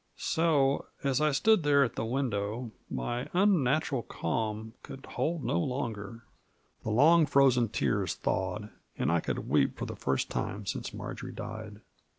So, 0.17 0.87
as 1.03 1.21
I 1.21 1.31
stood 1.31 1.61
there 1.61 1.83
at 1.83 1.93
the 1.93 2.03
window, 2.07 2.71
my 2.89 3.25
unnatm^l 3.35 4.07
calm 4.07 4.73
could 4.81 5.05
hold 5.05 5.41
out 5.41 5.45
no 5.45 5.59
longer; 5.59 6.23
the 6.81 6.89
long 6.89 7.27
frozen 7.27 7.69
tears 7.69 8.15
thawed, 8.15 8.71
and 8.97 9.11
I 9.11 9.19
could 9.19 9.47
weep 9.47 9.77
for 9.77 9.85
the 9.85 9.95
first 9.95 10.31
time 10.31 10.65
since 10.65 10.91
Mar 10.91 11.13
jory 11.13 11.31
died. 11.33 11.81